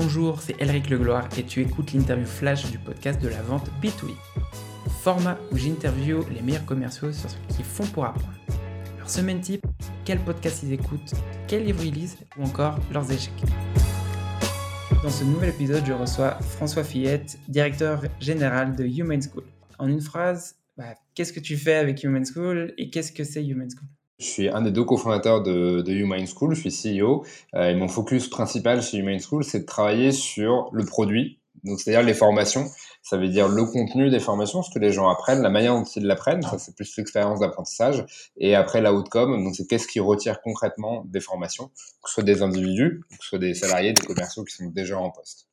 [0.00, 4.12] Bonjour, c'est Elric Legloire et tu écoutes l'interview flash du podcast de la vente B2B.
[5.02, 8.32] Format où j'interview les meilleurs commerciaux sur ce qu'ils font pour apprendre.
[8.96, 9.66] Leur semaine type,
[10.04, 11.14] quel podcast ils écoutent,
[11.48, 13.42] quel livre ils lisent ou encore leurs échecs.
[15.02, 19.42] Dans ce nouvel épisode, je reçois François Fillette, directeur général de Human School.
[19.80, 23.44] En une phrase, bah, qu'est-ce que tu fais avec Human School et qu'est-ce que c'est
[23.44, 23.88] Human School?
[24.18, 27.24] Je suis un des deux cofondateurs de, de Human School, je suis CEO,
[27.54, 31.80] euh, et mon focus principal chez Human School, c'est de travailler sur le produit, donc
[31.80, 32.66] c'est-à-dire les formations,
[33.02, 35.84] ça veut dire le contenu des formations, ce que les gens apprennent, la manière dont
[35.84, 38.04] ils l'apprennent, ça c'est plus l'expérience d'apprentissage,
[38.36, 41.68] et après l'outcome, donc c'est qu'est-ce qui retire concrètement des formations,
[42.02, 44.98] que ce soit des individus, que ce soit des salariés, des commerciaux qui sont déjà
[44.98, 45.47] en poste.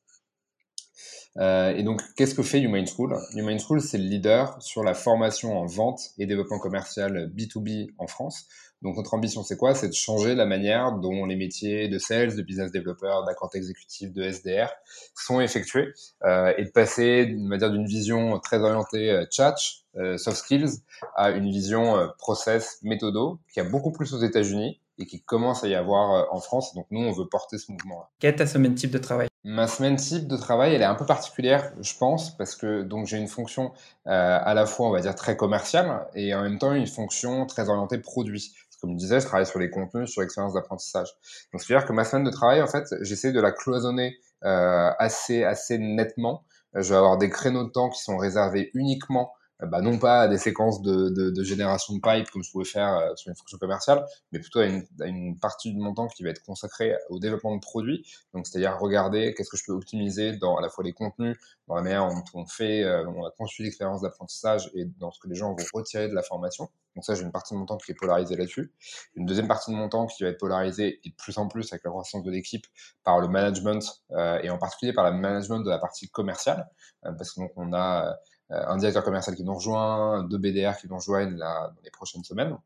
[1.38, 3.16] Euh, et donc, qu'est-ce que fait Human School?
[3.34, 8.06] Human School, c'est le leader sur la formation en vente et développement commercial B2B en
[8.06, 8.46] France.
[8.82, 9.74] Donc, notre ambition, c'est quoi?
[9.74, 14.12] C'est de changer la manière dont les métiers de sales, de business developer, d'account exécutif,
[14.12, 14.68] de SDR
[15.14, 15.88] sont effectués
[16.24, 19.56] euh, et de passer, dire, d'une vision très orientée euh, chat,
[19.96, 20.82] euh, soft skills,
[21.16, 25.64] à une vision euh, process, méthodo, qui a beaucoup plus aux États-Unis et qui commence
[25.64, 26.74] à y avoir euh, en France.
[26.74, 28.08] Donc, nous, on veut porter ce mouvement-là.
[28.18, 30.96] Quel est ta semaine type de travail Ma semaine type de travail, elle est un
[30.96, 33.70] peu particulière, je pense, parce que donc j'ai une fonction
[34.08, 37.46] euh, à la fois, on va dire, très commerciale et en même temps une fonction
[37.46, 38.52] très orientée produit.
[38.80, 41.08] Comme je disais, je travaille sur les contenus, sur l'expérience d'apprentissage.
[41.52, 45.44] Donc, c'est-à-dire que ma semaine de travail, en fait, j'essaie de la cloisonner euh, assez,
[45.44, 46.42] assez nettement.
[46.74, 50.28] Je vais avoir des créneaux de temps qui sont réservés uniquement bah, non pas à
[50.28, 53.36] des séquences de, de, de, génération de pipe comme je pouvais faire euh, sur une
[53.36, 56.94] fonction commerciale, mais plutôt à une, à une, partie du montant qui va être consacrée
[57.08, 58.06] au développement de produits.
[58.34, 61.74] Donc, c'est-à-dire regarder qu'est-ce que je peux optimiser dans à la fois les contenus, dans
[61.74, 65.28] la manière dont on fait, euh, on a conçu l'expérience d'apprentissage et dans ce que
[65.28, 66.68] les gens vont retirer de la formation.
[66.96, 68.72] Donc ça, j'ai une partie de mon temps qui est polarisée là-dessus.
[69.14, 71.70] Une deuxième partie de mon temps qui va être polarisée et de plus en plus
[71.72, 72.66] avec la croissance de l'équipe
[73.04, 76.66] par le management euh, et en particulier par le management de la partie commerciale,
[77.04, 78.14] euh, parce que donc on a euh,
[78.50, 82.56] un directeur commercial qui nous rejoint, deux BDR qui nous rejoignent dans les prochaines semaines.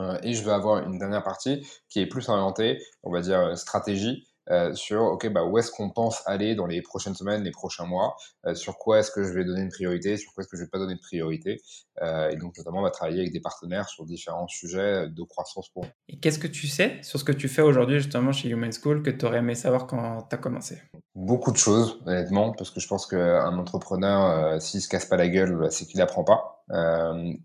[0.00, 3.56] Euh, et je vais avoir une dernière partie qui est plus orientée, on va dire,
[3.56, 7.50] stratégie, euh, sur ok bah où est-ce qu'on pense aller dans les prochaines semaines, les
[7.50, 10.48] prochains mois, euh, sur quoi est-ce que je vais donner une priorité, sur quoi est-ce
[10.48, 11.60] que je vais pas donner de priorité,
[12.02, 15.68] euh, et donc notamment on va travailler avec des partenaires sur différents sujets de croissance
[15.70, 15.84] pour.
[16.08, 19.02] Et qu'est-ce que tu sais sur ce que tu fais aujourd'hui justement chez Human School
[19.02, 20.80] que tu aurais aimé savoir quand tu as commencé?
[21.16, 25.28] Beaucoup de choses honnêtement, parce que je pense qu'un entrepreneur s'il se casse pas la
[25.28, 26.64] gueule, bah, c'est qu'il apprend pas,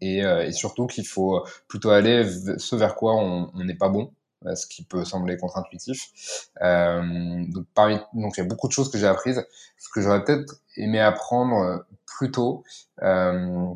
[0.01, 2.25] et, et, surtout qu'il faut plutôt aller
[2.57, 4.13] ce vers quoi on n'est pas bon
[4.55, 6.49] ce qui peut sembler contre-intuitif.
[6.61, 9.45] Euh, donc, parmi, donc, il y a beaucoup de choses que j'ai apprises.
[9.77, 12.63] Ce que j'aurais peut-être aimé apprendre euh, plus tôt,
[13.03, 13.67] euh,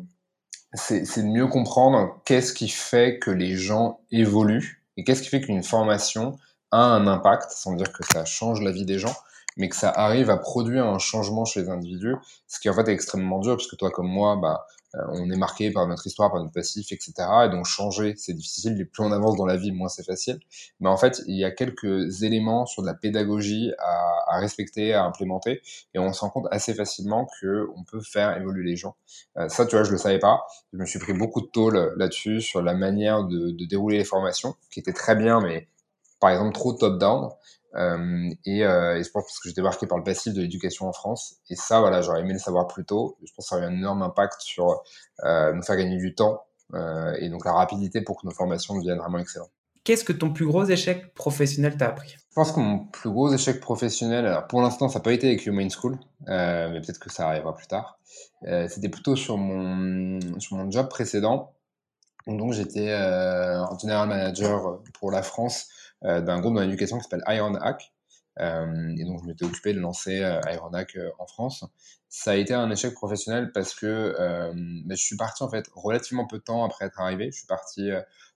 [0.74, 5.40] c'est de mieux comprendre qu'est-ce qui fait que les gens évoluent et qu'est-ce qui fait
[5.40, 6.38] qu'une formation
[6.70, 9.14] a un impact, sans dire que ça change la vie des gens,
[9.56, 12.88] mais que ça arrive à produire un changement chez les individus, ce qui en fait
[12.88, 16.06] est extrêmement dur, parce que toi comme moi, bah, euh, on est marqué par notre
[16.06, 17.12] histoire, par notre passif, etc.
[17.46, 18.88] Et donc changer, c'est difficile.
[18.92, 20.38] Plus on avance dans la vie, moins c'est facile.
[20.80, 25.04] Mais en fait, il y a quelques éléments sur de la pédagogie à, respecter, à
[25.04, 25.62] implémenter,
[25.94, 28.96] et on se rend compte assez facilement que on peut faire évoluer les gens.
[29.38, 30.42] Euh, ça, tu vois, je le savais pas.
[30.72, 34.04] Je me suis pris beaucoup de tôle là-dessus sur la manière de, de dérouler les
[34.04, 35.68] formations, qui était très bien, mais
[36.20, 37.30] par exemple trop top-down.
[37.74, 40.88] Euh, et, euh, et, je pense parce que j'étais marqué par le passif de l'éducation
[40.88, 41.36] en France.
[41.50, 43.18] Et ça, voilà, j'aurais aimé le savoir plus tôt.
[43.22, 44.82] Je pense que ça aurait un énorme impact sur
[45.24, 46.42] euh, nous faire gagner du temps
[47.20, 49.52] et donc la rapidité pour que nos formations deviennent vraiment excellentes.
[49.84, 52.16] Qu'est-ce que ton plus gros échec professionnel t'a appris?
[52.18, 55.28] Je pense que mon plus gros échec professionnel, alors pour l'instant, ça n'a pas été
[55.28, 55.96] avec Human School,
[56.26, 58.00] mais peut-être que ça arrivera plus tard.
[58.42, 61.54] C'était plutôt sur mon, sur mon job précédent.
[62.26, 65.68] Donc j'étais euh, general manager pour la France
[66.02, 67.92] d'un groupe dans l'éducation qui s'appelle Ironhack.
[68.38, 71.64] Euh, et donc, je m'étais occupé de lancer euh, Ironhack en France.
[72.08, 74.14] Ça a été un échec professionnel parce que
[74.88, 77.30] je suis parti en fait relativement peu de temps après être arrivé.
[77.30, 77.90] Je suis parti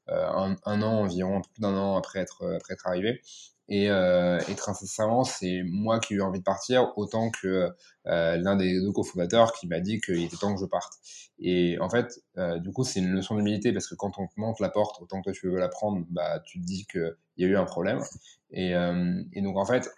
[0.09, 3.21] un, un, an environ, un peu plus d'un an après être, après être arrivé.
[3.70, 7.71] Et, euh, et très sincèrement, c'est moi qui ai eu envie de partir autant que
[8.06, 10.92] euh, l'un des deux cofondateurs qui m'a dit qu'il était temps que je parte.
[11.39, 14.33] Et en fait, euh, du coup, c'est une leçon d'humilité parce que quand on te
[14.39, 17.15] monte la porte, autant que toi tu veux la prendre, bah, tu te dis qu'il
[17.36, 18.00] y a eu un problème.
[18.50, 19.89] Et, et donc, en fait,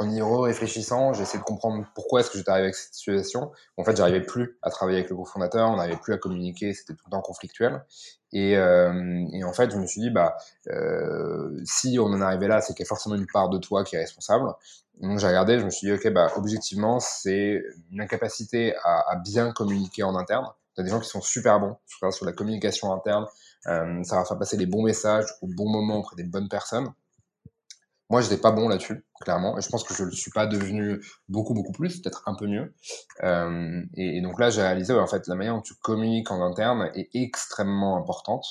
[0.00, 3.52] en y réfléchissant, j'essaie de comprendre pourquoi est-ce que j'étais arrivé avec cette situation.
[3.76, 6.94] En fait, j'arrivais plus à travailler avec le cofondateur, on n'arrivait plus à communiquer, c'était
[6.94, 7.84] tout le temps conflictuel.
[8.32, 10.38] Et, euh, et, en fait, je me suis dit, bah,
[10.68, 13.84] euh, si on en arrivait là, c'est qu'il y a forcément une part de toi
[13.84, 14.46] qui est responsable.
[15.02, 17.62] Donc j'ai regardé, je me suis dit, ok, bah, objectivement, c'est
[17.92, 20.46] une incapacité à, bien communiquer en interne.
[20.78, 23.26] A des gens qui sont super bons sur, sur la communication interne.
[23.66, 26.90] Euh, ça va faire passer les bons messages au bon moment auprès des bonnes personnes.
[28.10, 29.56] Moi, je n'étais pas bon là-dessus, clairement.
[29.56, 32.46] Et je pense que je ne suis pas devenu beaucoup, beaucoup plus, peut-être un peu
[32.48, 32.74] mieux.
[33.22, 36.90] Euh, et, donc là, j'ai réalisé, en fait, la manière dont tu communiques en interne
[36.94, 38.44] est extrêmement importante.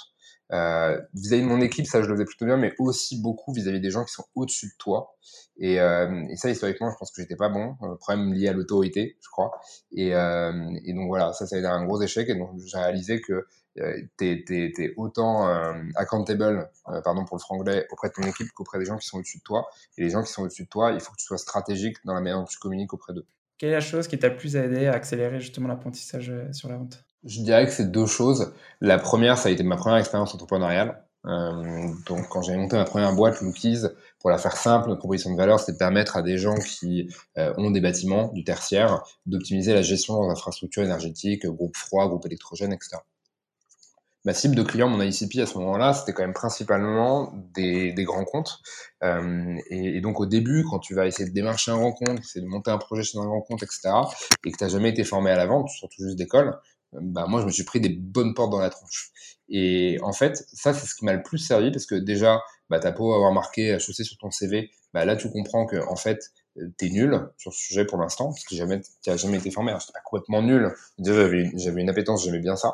[0.51, 3.81] Euh, vis-à-vis de mon équipe, ça, je le faisais plutôt bien, mais aussi beaucoup vis-à-vis
[3.81, 5.13] des gens qui sont au-dessus de toi.
[5.57, 7.75] Et, euh, et, ça, historiquement, je pense que j'étais pas bon.
[7.81, 9.51] Un problème lié à l'autorité, je crois.
[9.91, 10.53] Et, euh,
[10.85, 12.29] et, donc voilà, ça, ça a été un gros échec.
[12.29, 13.45] Et donc, j'ai réalisé que
[13.79, 18.51] euh, t'es es, autant euh, accountable, euh, pardon pour le franglais, auprès de ton équipe
[18.53, 19.67] qu'auprès des gens qui sont au-dessus de toi.
[19.97, 22.13] Et les gens qui sont au-dessus de toi, il faut que tu sois stratégique dans
[22.13, 23.25] la manière dont tu communiques auprès d'eux.
[23.57, 27.03] Quelle est la chose qui t'a plus aidé à accélérer justement l'apprentissage sur la vente
[27.25, 28.53] Je dirais que c'est deux choses.
[28.79, 31.03] La première, ça a été ma première expérience entrepreneuriale.
[31.25, 33.83] Euh, donc, quand j'ai monté ma première boîte, Lookies,
[34.19, 37.13] pour la faire simple, notre proposition de valeur, c'était de permettre à des gens qui
[37.37, 42.25] euh, ont des bâtiments, du tertiaire, d'optimiser la gestion dans infrastructures énergétiques, groupe froid, groupe
[42.25, 42.99] électrogène, etc
[44.25, 48.03] ma cible de clients, mon ICP à ce moment-là, c'était quand même principalement des, des
[48.03, 48.59] grands comptes.
[49.03, 52.41] Euh, et, donc au début, quand tu vas essayer de démarcher un grand compte, c'est
[52.41, 53.89] de monter un projet chez un grand compte, etc.,
[54.45, 56.59] et que tu jamais été formé à la vente, surtout juste d'école,
[56.95, 59.11] euh, bah moi je me suis pris des bonnes portes dans la tronche.
[59.49, 62.79] Et en fait, ça c'est ce qui m'a le plus servi parce que déjà, bah,
[62.79, 66.31] t'as beau avoir marqué HEC sur ton CV, bah là tu comprends que en fait
[66.77, 69.71] t'es nul sur ce sujet pour l'instant, parce que jamais, tu jamais été formé.
[69.71, 70.73] Alors, j'étais pas complètement nul.
[70.99, 72.73] J'avais, j'avais une appétence, j'aimais bien ça.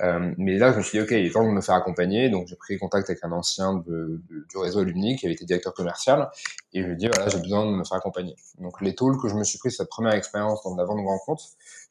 [0.00, 2.30] Euh, mais là, je me suis dit, OK, il est temps de me faire accompagner.
[2.30, 5.74] Donc, j'ai pris contact avec un ancien de, du réseau Alumni qui avait été directeur
[5.74, 6.30] commercial.
[6.72, 8.36] Et je lui ai dit, voilà, j'ai besoin de me faire accompagner.
[8.58, 11.18] Donc, les tools que je me suis pris, cette première expérience dans la de grands
[11.18, 11.42] comptes,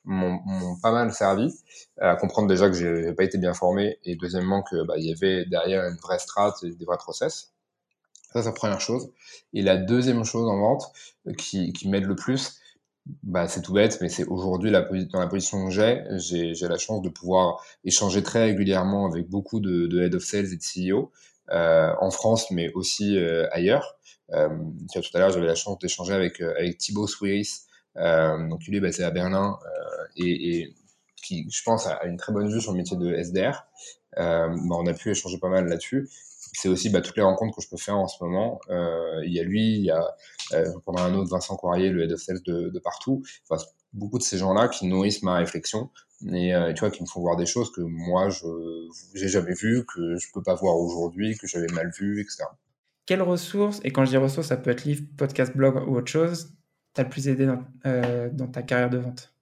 [0.06, 1.54] m'ont, pas mal servi
[2.00, 5.12] à comprendre déjà que j'ai pas été bien formé et deuxièmement que bah, il y
[5.12, 7.52] avait derrière une vraie strat et des vrais process.
[8.38, 9.12] Ça, c'est la première chose.
[9.54, 10.92] Et la deuxième chose en vente
[11.28, 12.60] euh, qui, m'aide le plus,
[13.24, 16.04] bah, c'est tout bête, mais c'est aujourd'hui dans la position que j'ai,
[16.54, 20.58] j'ai la chance de pouvoir échanger très régulièrement avec beaucoup de, head of sales et
[20.58, 21.12] de CEO
[21.50, 23.98] euh, en France, mais aussi euh, ailleurs.
[24.30, 29.04] Tout à l'heure, j'avais la chance d'échanger avec, avec Thibaut Swiris, donc lui est basé
[29.04, 29.58] à Berlin
[30.16, 30.76] et, et,
[31.24, 33.66] qui, je pense, a une très bonne vue sur le métier de SDR.
[34.16, 36.08] Bah, on a pu échanger pas mal là-dessus
[36.54, 38.60] c'est aussi bah, toutes les rencontres que je peux faire en ce moment.
[38.70, 40.16] Euh, il y a lui, il y a
[40.54, 43.24] euh, pendant un autre Vincent Coirier, le head of sales de, de partout.
[43.94, 45.90] Beaucoup de ces gens-là qui nourrissent ma réflexion
[46.32, 48.48] et euh, tu vois qui me font voir des choses que moi je
[49.14, 52.44] j'ai jamais vues, que je peux pas voir aujourd'hui, que j'avais mal vu, etc.
[53.06, 56.12] Quelles ressources et quand je dis ressources, ça peut être livre, podcast, blog ou autre
[56.12, 56.54] chose,
[56.94, 57.64] t'as le plus aidé dans,
[58.34, 59.34] dans ta carrière de vente?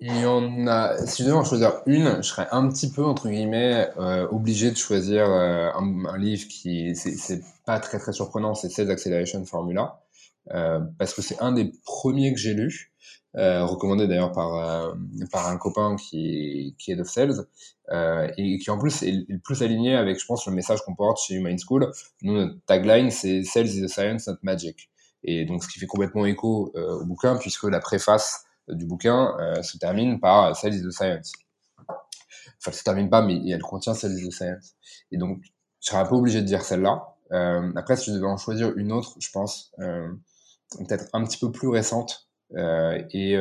[0.00, 0.96] Il y en a.
[1.06, 4.70] Si je devais en choisir une, je serais un petit peu entre guillemets euh, obligé
[4.70, 9.44] de choisir euh, un, un, livre qui c'est pas très très surprenant, c'est Sales Acceleration
[9.44, 10.00] Formula
[10.52, 12.92] euh, parce que c'est un des premiers que j'ai lu,
[13.36, 14.94] euh, recommandé d'ailleurs par euh,
[15.30, 17.46] par un copain qui qui est de sales
[18.36, 21.20] et qui en plus est le plus aligné avec je pense le message qu'on porte
[21.20, 21.92] chez Human School.
[22.22, 24.90] Nous notre tagline c'est Sales is a science not magic
[25.22, 29.62] et donc ce qui fait complètement écho au bouquin puisque la préface du bouquin euh,
[29.62, 31.32] se termine par Sales is the Science.
[32.58, 34.74] Enfin, elle se termine pas, mais elle contient Sales is the Science.
[35.10, 35.40] Et donc,
[35.80, 37.14] je serais un peu obligé de dire celle-là.
[37.32, 40.08] Euh, après, si je devais en choisir une autre, je pense, euh,
[40.78, 43.38] peut-être un petit peu plus récente et,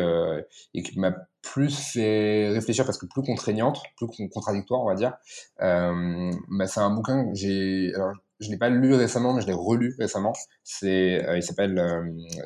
[0.83, 5.17] qui m'a plus fait réfléchir parce que plus contraignante, plus contradictoire, on va dire.
[5.61, 9.95] Euh, bah, c'est un bouquin que je l'ai pas lu récemment, mais je l'ai relu
[9.97, 10.33] récemment.
[10.83, 11.75] Il s'appelle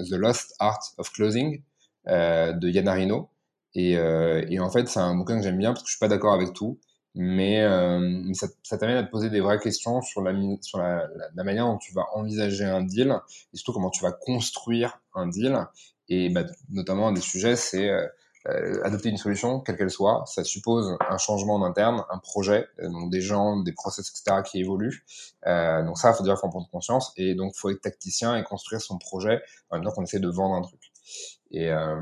[0.09, 1.61] The Lost Art of Closing
[2.07, 3.29] de Yann Arino.
[3.75, 5.99] Et, euh, et, en fait, c'est un bouquin que j'aime bien parce que je suis
[5.99, 6.79] pas d'accord avec tout,
[7.15, 10.77] mais, euh, mais ça, ça t'amène à te poser des vraies questions sur, la, sur
[10.79, 13.15] la, la, manière dont tu vas envisager un deal
[13.53, 15.57] et surtout comment tu vas construire un deal.
[16.09, 17.89] Et bah, notamment, un des sujets, c'est
[18.49, 20.23] euh, adopter une solution, quelle qu'elle soit.
[20.27, 24.41] Ça suppose un changement en interne, un projet, donc des gens, des process, etc.
[24.45, 25.05] qui évoluent.
[25.47, 27.13] Euh, donc ça, il faut déjà en prendre conscience.
[27.15, 30.19] Et donc, il faut être tacticien et construire son projet en même temps qu'on essaie
[30.19, 30.91] de vendre un truc.
[31.53, 32.01] Et euh,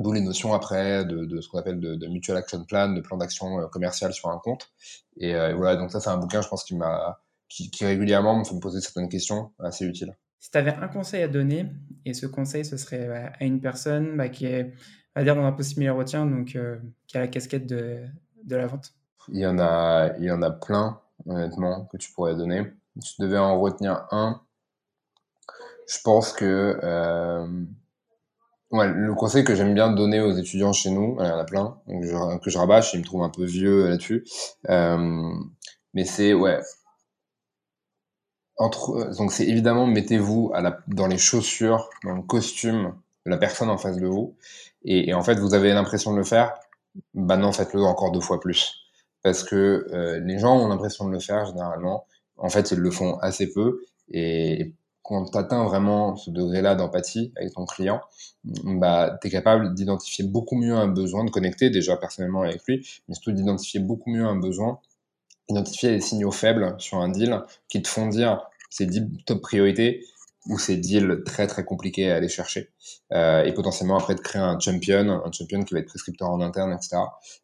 [0.00, 3.00] d'où les notions après de, de ce qu'on appelle de, de, mutual action plan, de
[3.00, 4.70] plan d'action euh, commercial sur un compte.
[5.16, 7.84] Et, euh, et voilà, donc ça c'est un bouquin, je pense, qui m'a, qui, qui,
[7.84, 10.16] régulièrement me fait me poser certaines questions assez utiles.
[10.38, 11.66] Si tu avais un conseil à donner,
[12.06, 14.72] et ce conseil ce serait bah, à une personne bah, qui est,
[15.14, 18.02] à dire dans un peu similaire au tien, donc euh, qui a la casquette de,
[18.44, 18.94] de la vente.
[19.28, 22.72] Il y en a, il y en a plein, honnêtement, que tu pourrais donner.
[23.00, 24.40] Si tu devais en retenir un,
[25.86, 27.64] je pense que euh,
[28.70, 31.44] Ouais, le conseil que j'aime bien donner aux étudiants chez nous, il y en a
[31.44, 31.80] plein,
[32.40, 34.24] que je rabâche, ils me trouvent un peu vieux là-dessus.
[34.68, 35.32] Euh,
[35.92, 36.60] mais c'est, ouais.
[38.58, 40.52] Entre, donc c'est évidemment, mettez-vous
[40.88, 42.94] dans les chaussures, dans le costume
[43.26, 44.36] de la personne en face de vous.
[44.84, 46.54] Et, et en fait, vous avez l'impression de le faire,
[47.14, 48.74] bah non, faites-le encore deux fois plus.
[49.22, 52.06] Parce que euh, les gens ont l'impression de le faire généralement.
[52.36, 53.82] En fait, ils le font assez peu.
[54.12, 54.74] Et
[55.10, 58.00] quand tu atteins vraiment ce degré-là d'empathie avec ton client,
[58.44, 62.88] bah, tu es capable d'identifier beaucoup mieux un besoin, de connecter déjà personnellement avec lui,
[63.08, 64.78] mais surtout d'identifier beaucoup mieux un besoin,
[65.48, 68.40] identifier les signaux faibles sur un deal qui te font dire
[68.70, 70.04] c'est 10 top priorités
[70.46, 72.70] ou c'est deals très très compliqués à aller chercher
[73.12, 76.40] euh, et potentiellement après de créer un champion, un champion qui va être prescripteur en
[76.40, 76.98] interne, etc.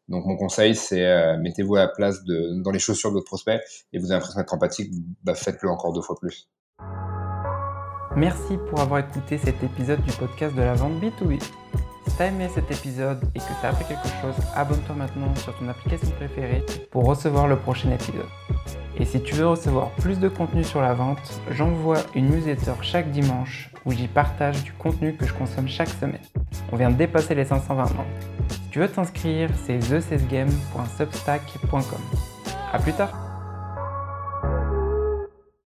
[0.09, 3.27] Donc mon conseil c'est euh, mettez-vous à la place de dans les chaussures de votre
[3.27, 3.61] prospect
[3.93, 4.93] et vous avez l'impression d'être empathique,
[5.25, 6.49] bah, faites-le encore deux fois plus.
[8.17, 11.39] Merci pour avoir écouté cet épisode du podcast de la vente B2B.
[11.39, 15.69] Si t'as aimé cet épisode et que t'as appris quelque chose, abonne-toi maintenant sur ton
[15.69, 18.25] application préférée pour recevoir le prochain épisode.
[18.99, 23.11] Et si tu veux recevoir plus de contenu sur la vente, j'envoie une newsletter chaque
[23.11, 26.23] dimanche où j'y partage du contenu que je consomme chaque semaine.
[26.73, 28.07] On vient de dépasser les 520 membres.
[28.49, 32.01] Si tu veux t'inscrire, c'est thecesgame.substack.com.
[32.73, 33.26] A plus tard